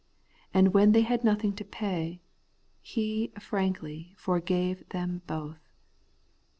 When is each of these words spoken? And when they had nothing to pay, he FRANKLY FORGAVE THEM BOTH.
And 0.51 0.73
when 0.73 0.93
they 0.93 1.03
had 1.03 1.23
nothing 1.23 1.53
to 1.53 1.63
pay, 1.63 2.23
he 2.81 3.31
FRANKLY 3.39 4.15
FORGAVE 4.17 4.85
THEM 4.89 5.21
BOTH. 5.27 5.59